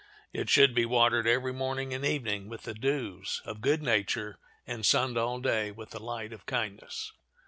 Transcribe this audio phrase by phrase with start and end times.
[0.33, 4.83] It should be watered every morning and evening with the dews of good nature, and
[4.83, 7.11] sunned all day with the light of kindness.